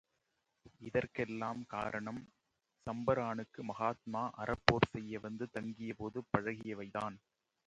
இதற்கெல்லாம் 0.79 1.65
காரணம், 1.67 2.21
சம்பரானுக்கு 2.87 3.63
மகாத்மா 3.63 4.23
அறப்போர் 4.37 4.89
செய்ய 4.91 5.19
வந்து 5.19 5.47
தங்கிய 5.51 5.93
போது 5.93 6.25
பழகியவைதான். 6.31 7.17